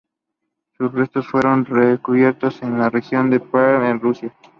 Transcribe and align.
Sus 0.79 0.91
restos 0.93 1.27
fueron 1.27 1.63
descubiertos 1.63 2.63
en 2.63 2.79
la 2.79 2.89
región 2.89 3.29
de 3.29 3.39
Perm 3.39 3.83
en 3.85 3.99
Rusia. 3.99 4.33